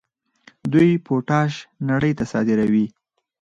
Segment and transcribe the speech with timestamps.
[0.71, 1.53] دوی پوټاش
[1.89, 2.85] نړۍ ته صادروي.